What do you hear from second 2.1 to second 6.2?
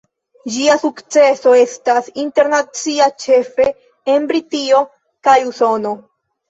internacia, ĉefe en Britio kaj Usono.